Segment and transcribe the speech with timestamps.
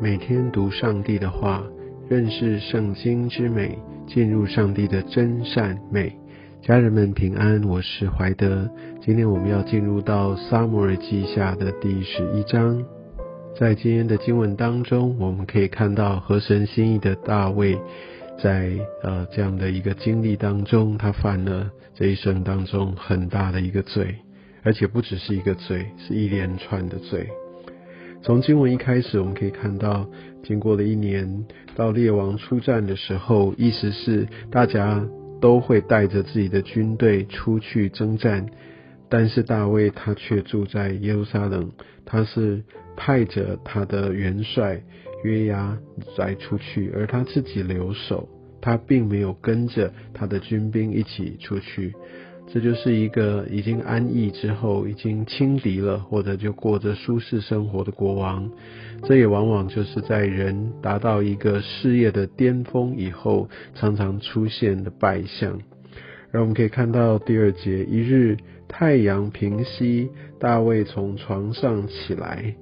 [0.00, 1.60] 每天读上帝的话，
[2.08, 6.16] 认识圣经之美，进入上帝的真善美。
[6.62, 8.70] 家人们平安，我是怀德。
[9.00, 12.80] 今天我们要进入到撒母耳记下的第十一章。
[13.58, 17.76] 在今天的经文当中，我们可以看到合神心意的大卫，
[18.40, 18.70] 在
[19.02, 24.14] 呃这样的一个经历当中，他犯了这一生当中很大的一个罪，
[24.62, 27.28] 而且不只是一个罪，是一连串的罪。
[28.20, 30.06] 从经文一开始，我们可以看到，
[30.42, 35.06] 经过了一年，到列王出战的时候，意思是大家
[35.40, 38.44] 都会带着自己的军队出去征战，
[39.08, 41.70] 但是大卫他却住在耶路撒冷，
[42.04, 42.62] 他是
[42.96, 44.82] 派着他的元帅
[45.24, 45.78] 约押
[46.18, 48.28] 来出去，而他自己留守，
[48.60, 51.94] 他并没有跟着他的军兵一起出去。
[52.50, 58.50] 这就是一个已经安逸之后，已经轻敌了，或者就过着舒适生活的国王。
[59.02, 65.60] 这也往往就是在人达到一个事业的巅峰以后，常常出现的败相。
[66.32, 68.36] 而我们可以看到第二节，一日
[68.66, 70.08] 太阳平息，
[70.40, 72.54] 大卫从床上起来。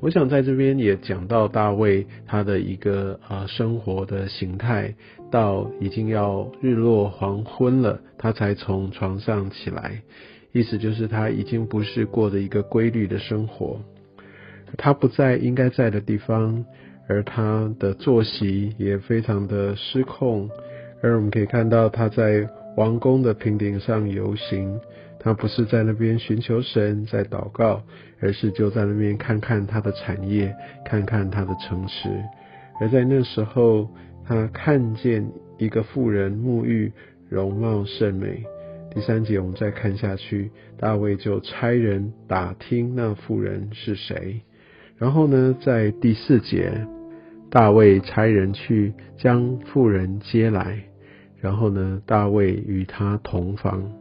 [0.00, 4.94] 我想在这边也讲到大卫他的一个呃生活的形态，
[5.30, 10.00] 到已经要日落黄昏了，他才从床上起来，
[10.52, 13.78] 意思就是他已经不是过着一个规律的生活，
[14.78, 16.64] 他不在应该在的地方，
[17.06, 20.48] 而他的作息也非常的失控，
[21.02, 24.80] 而我们可以看到他在王宫的平顶上游行。
[25.22, 27.82] 他不是在那边寻求神，在祷告，
[28.20, 32.08] 而是就在那边看看他的产业，看看他的城池。
[32.80, 33.90] 而在那时候，
[34.24, 36.90] 他看见一个妇人沐浴，
[37.28, 38.42] 容貌甚美。
[38.94, 44.40] 第三节我们再看下去，大卫就差人打听那妇人是谁。
[44.96, 46.72] 然后呢，在第四节，
[47.50, 50.82] 大卫差人去将妇人接来，
[51.40, 53.99] 然后呢，大卫与他同房。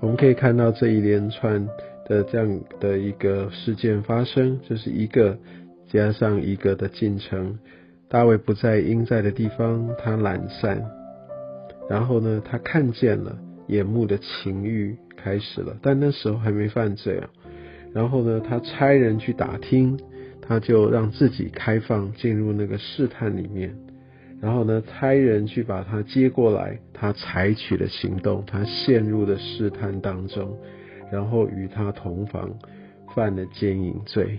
[0.00, 1.68] 我们可以看到这一连串
[2.06, 5.36] 的这样的一个事件发生，就是一个
[5.88, 7.58] 加上一个的进程。
[8.08, 10.82] 大卫不在应在的地方，他懒散，
[11.90, 13.36] 然后呢，他看见了
[13.66, 17.28] 眼目的情欲开始了，但那时候还没犯罪啊。
[17.92, 19.98] 然后呢，他差人去打听，
[20.40, 23.74] 他就让自己开放进入那个试探里面。
[24.40, 30.56] 然后呢，差人去把他接过来，他采取了行动，他陷入了试探当中，
[31.10, 32.48] 然后与他同房，
[33.14, 34.38] 犯了奸淫罪，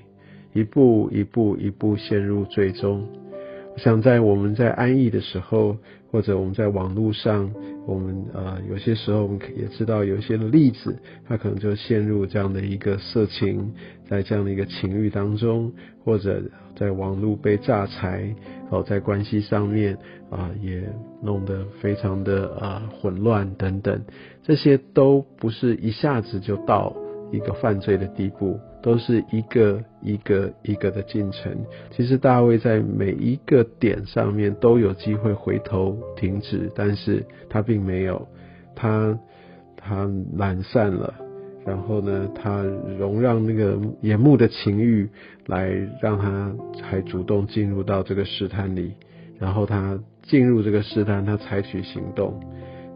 [0.54, 3.06] 一步一步一步陷入最终。
[3.80, 5.78] 我想在我们在安逸的时候，
[6.12, 7.50] 或者我们在网络上，
[7.88, 13.72] 我们呃有些时候我们也知道有一些例子，他可能就陷入这样的一个色情，
[14.06, 15.72] 在这样的一个情欲当中，
[16.04, 16.44] 或者
[16.76, 18.36] 在网络被榨财。
[18.70, 19.98] 哦，在关系上面
[20.30, 20.84] 啊，也
[21.24, 24.04] 弄得非常的啊混乱等等，
[24.44, 26.94] 这些都不是一下子就到
[27.32, 31.56] 一个犯罪的地步，都是一个一个一个的进程。
[31.92, 38.28] 其实大卫在每一个点上面都有机会回头停止，但是他并没有，
[38.76, 39.18] 他
[39.76, 41.14] 他懒散了。
[41.66, 42.64] 然后呢，他
[42.98, 45.08] 容让那个眼目的情欲
[45.46, 45.70] 来
[46.02, 46.52] 让他
[46.82, 48.96] 还主动进入到这个试探里，
[49.38, 52.40] 然后他进入这个试探，他采取行动，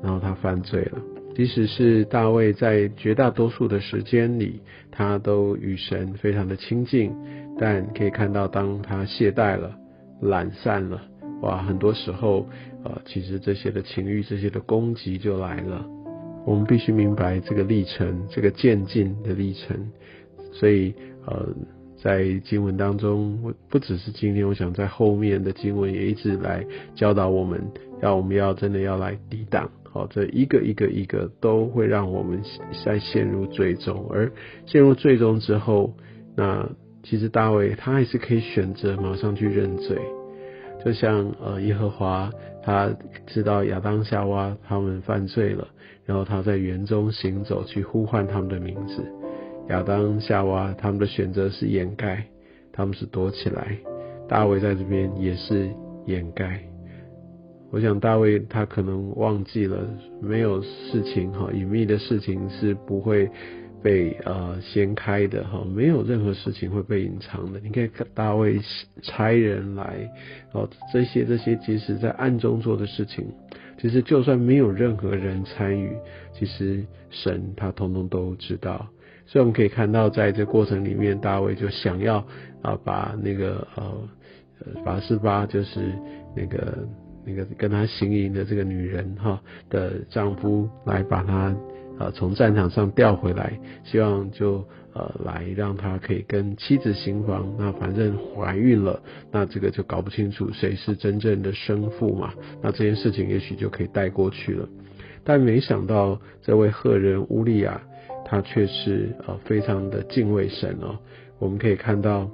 [0.02, 0.98] 然后他犯罪了。
[1.36, 4.62] 即使是大卫在绝大多数的时间里，
[4.92, 7.12] 他都与神非常的亲近，
[7.60, 9.76] 但可以看到，当他懈怠了、
[10.22, 11.02] 懒散了，
[11.42, 12.48] 哇，很多时候，
[12.84, 15.84] 呃，其实这些的情欲、这些的攻击就来了。
[16.46, 19.76] 我们必须明白这个历程，这个渐进的历程。
[20.52, 20.94] 所以，
[21.26, 21.48] 呃，
[22.02, 27.60] 在经文当中，不只是今天，我想在后面的经文也一直来教导我们，
[28.02, 29.72] 要我们要真的要来抵挡。
[29.94, 32.42] 好，这一个一个一个都会让我们
[32.84, 34.32] 在陷入最终，而
[34.66, 35.94] 陷入最终之后，
[36.36, 36.68] 那
[37.04, 39.96] 其实大卫他还是可以选择马上去认罪。
[40.84, 42.32] 就像呃耶和华
[42.64, 42.90] 他
[43.28, 45.68] 知道亚当夏娃他们犯罪了，
[46.08, 49.06] 然后他在园中行走去呼唤他们的名字。
[49.70, 52.26] 亚当夏娃他们的选择是掩盖，
[52.72, 53.78] 他们是躲起来。
[54.28, 55.70] 大卫在这边也是
[56.08, 56.73] 掩盖。
[57.74, 59.78] 我想大卫他可能忘记了，
[60.22, 63.30] 没有事情哈隐秘的事情是不会。
[63.84, 67.60] 被呃掀开的哈，没有任何事情会被隐藏的。
[67.60, 68.58] 你可以看大卫
[69.02, 70.10] 差人来
[70.54, 73.26] 哦，这些这些即使在暗中做的事情，
[73.78, 75.92] 其实就算没有任何人参与，
[76.34, 78.88] 其实神他通通都知道。
[79.26, 82.26] 所以我们可以看到，在这过程里面，大卫就想要
[82.62, 83.94] 啊把那个呃
[84.86, 85.82] 拔示巴就是
[86.34, 86.88] 那个
[87.26, 91.56] 那个跟他行营的这个女人哈的丈夫来把她
[92.00, 97.54] 呃从战场上调回来，希望就呃来让他可以跟妻子行房。
[97.58, 102.34] 那反正怀孕了，那这个就搞不清楚谁是真正的生父嘛。
[102.62, 104.68] 那这件事情也许就可以带过去了。
[105.24, 107.82] 但没想到这位赫人乌利亚，
[108.26, 110.98] 他却是呃非常的敬畏神哦。
[111.40, 112.30] 我们可以看到。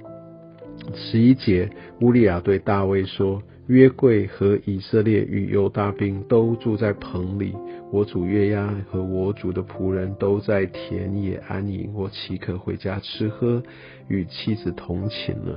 [0.94, 1.68] 十一节，
[2.00, 7.54] 乌利亚对大卫说：“约柜和以色列与犹大兵都住在棚里，
[7.92, 13.62] 我主约押和我主的仆人都在田野安营，我岂可回家吃喝，
[14.08, 15.56] 与妻子同寝呢？”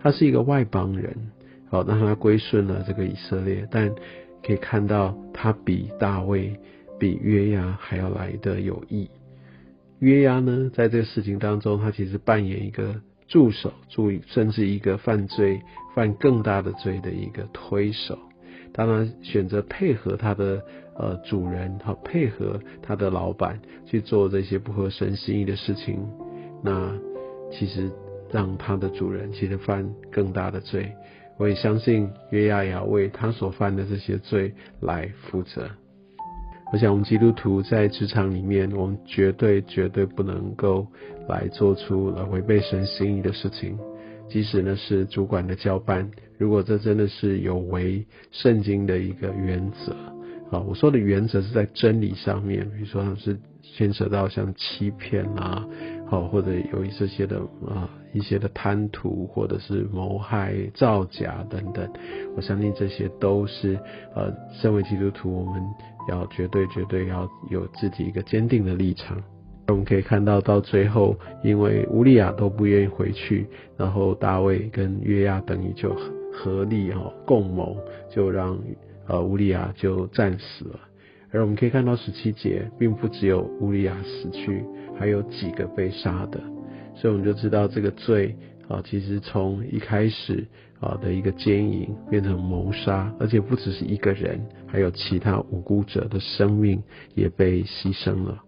[0.00, 1.14] 他是一个外邦人，
[1.68, 3.94] 好，让他归顺了这个以色列，但
[4.42, 6.58] 可以看到他比大卫、
[6.98, 9.10] 比约押还要来的有益。
[9.98, 13.02] 约押呢，在这个事情当中，他其实扮演一个。
[13.26, 15.60] 助手，注意，甚至一个犯罪、
[15.94, 18.18] 犯更大的罪的一个推手，
[18.72, 20.62] 当然选择配合他的
[20.96, 25.98] 呃主人，和配合他的老板去做这些不合神心意的事情，
[26.62, 26.92] 那
[27.50, 27.90] 其实
[28.30, 30.92] 让他的主人其实犯更大的罪。
[31.36, 35.68] 我也相信约亚要为他所犯的这些罪来负责。
[36.74, 40.84] 我想，我们基督徒在职场里面，我们绝对绝对不能够
[41.28, 43.78] 来做出了违背神心意的事情。
[44.28, 49.92] 即使呢是主管的交班，如果这真的是有违圣经的一个原则，
[50.50, 55.64] 啊，我说的原则是在真理上面，比如说是牵扯到像欺骗啊，
[56.08, 57.38] 好或者有一这些的
[57.68, 61.88] 啊一些的贪图，或者是谋害、造假等等，
[62.34, 63.78] 我相信这些都是
[64.16, 65.62] 呃，身为基督徒我们。
[66.08, 69.16] 要绝对绝对要有自己一个坚定的立场。
[69.68, 73.46] 我们可以看到，到最后，因为乌利亚都不愿意回去，
[73.78, 75.96] 然后大卫跟约亚等于就
[76.32, 77.76] 合力哈共谋，
[78.10, 78.58] 就让
[79.06, 80.80] 呃乌利亚就战死了。
[81.30, 84.62] 而我们可以看到十七节，并不只有乌利亚死去，
[84.98, 86.38] 还有几个被杀的，
[86.94, 88.36] 所以我们就知道这个罪
[88.68, 90.46] 啊，其实从一开始。
[90.80, 96.82] 啊的一个奸淫变成谋杀，而且不只是一个人，还有其他无辜者的生命
[97.14, 98.42] 也被牺牲了。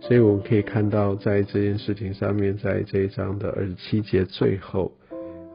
[0.00, 4.92] 所以我们可以看到，在这件事情上面，在这一章的二十七节最后，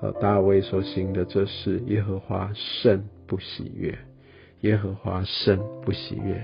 [0.02, 3.96] 呃，大卫所行的这事，耶和华甚不喜悦，
[4.62, 6.44] 耶和华甚不喜悦。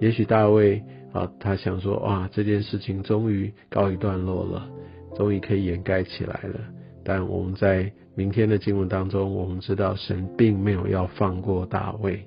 [0.00, 0.82] 也许大卫
[1.12, 4.68] 啊，他想说，哇，这件事情终于告一段落了，
[5.14, 6.60] 终于可以掩盖起来了。
[7.06, 12.26] 但我们在明天的经文当中，我们知道神并没有要放过大卫。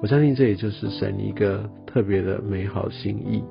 [0.00, 3.44] 我相信这也就是神一个特别的美好心意，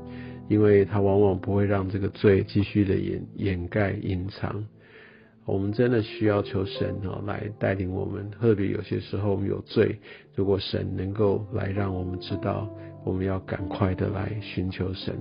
[0.50, 4.66] 因为他往往不会让这个罪继续的掩掩盖隐藏。
[5.46, 10.00] 我们真的需要求神哦来带领我们，特别有些时候我们有罪，
[10.36, 12.68] 如果神能够来让我们知道，
[13.04, 15.14] 我们要赶快的来寻求神。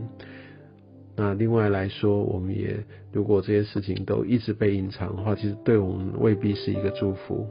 [1.15, 2.75] 那另外来说，我们也
[3.13, 7.47] 如果这些事情都一直被隐藏的话，其实对我们未必是一个祝福，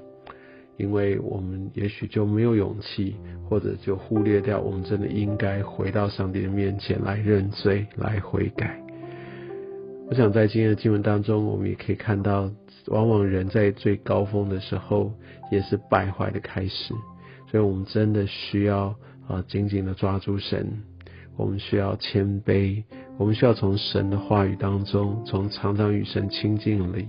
[0.78, 3.16] 因为我们也许就没有勇气，
[3.48, 8.82] 或者就忽略掉我们真的应该回到上帝的面前来认罪、来悔改。
[10.10, 12.51] 我想在今天的经文当中，我们也可以看到，
[12.88, 15.13] 往往人在最高峰的时候，
[15.51, 16.94] 也是败坏的开始，
[17.51, 18.96] 所以我们真的需要
[19.27, 20.68] 啊紧紧的抓住神，
[21.38, 22.84] 我们需要谦卑。
[23.18, 27.08] 我们需要从神的话语当中，从常常与神亲近里，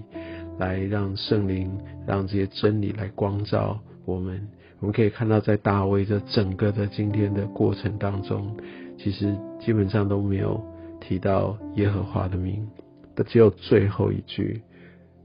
[0.58, 1.70] 来让圣灵，
[2.06, 4.46] 让这些真理来光照我们。
[4.80, 8.54] 我们可以看到，在大卫这整个的今天的过程当中，
[8.98, 10.60] 其实基本上都没有
[11.00, 12.68] 提到耶和华的名，
[13.26, 14.60] 只有最后一句，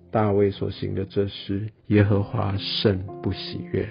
[0.10, 3.89] 大卫所行的这事，耶和华甚不喜悦。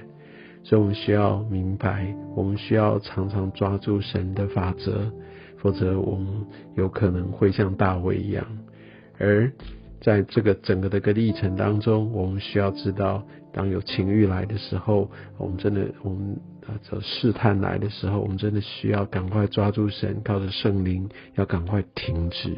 [0.62, 5.12] 所以，我们需要明白，我们需要常常抓住神的法则。
[5.58, 6.28] 否则，我们
[6.76, 8.46] 有可能会像大卫一样。
[9.18, 9.50] 而
[10.00, 22.50] 在这个整个的个历程当中，我们需要知道，当有情欲来的时候，我们真的，我们啊，这试探来的时候，我们真的需要赶快抓住神，靠着圣灵，要赶快停止，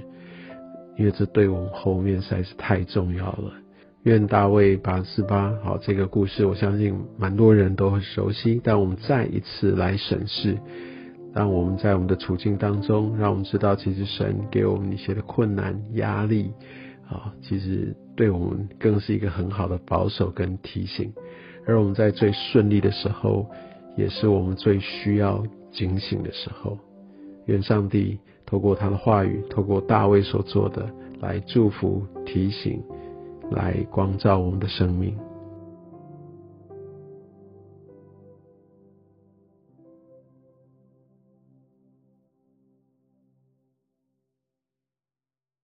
[0.98, 3.52] 因为这对我们后面实在是太重要了。
[4.02, 10.58] 愿大卫八四八，好，这个故事我相信蛮多人都很熟悉，但我们再一次来审视。
[11.35, 16.52] 让我们在我们的处境当中，让我们知道，其实神给我们一些的困难、压力，
[17.08, 21.12] 啊，其实对我们更是一个很好的保守跟提醒。
[21.66, 23.47] 而我们在最顺利的时候，
[23.97, 26.78] 也是我们最需要警醒的时候。
[27.47, 30.88] 愿上帝透过他的话语，透过大卫所做的，
[31.20, 32.82] 来祝福、提醒，
[33.50, 35.14] 来光照我们的生命。